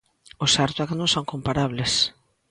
[0.43, 1.93] O certo é que non son comparables.